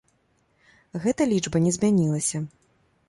Гэта 1.03 1.27
лічба 1.33 1.57
не 1.67 1.71
змянілася? 1.77 2.37